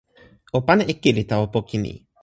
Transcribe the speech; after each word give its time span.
o 0.57 0.59
pana 0.67 0.83
e 0.91 0.93
kili 1.01 1.21
tawa 1.29 1.45
poki 1.53 1.77
ni. 1.83 1.91